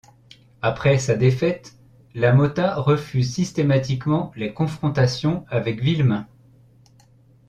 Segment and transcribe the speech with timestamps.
[0.63, 1.75] Après sa défaite,
[2.15, 6.25] LaMotta refuse systématiquement les confrontations avec Villemain.